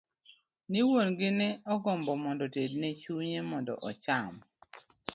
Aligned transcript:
Ni 0.69 0.79
wuon 0.87 1.09
gi 1.19 1.29
ne 1.39 1.47
ogombo 1.73 2.11
mondo 2.23 2.43
otedne 2.47 2.89
chunye 3.01 3.39
mondo 3.49 3.73
ocham. 3.89 4.33